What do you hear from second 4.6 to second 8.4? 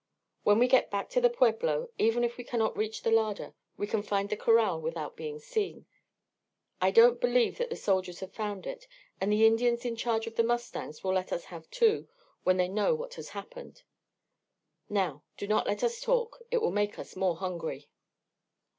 without being seen. I don't believe that the soldiers have